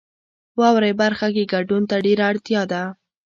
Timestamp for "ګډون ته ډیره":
1.53-2.23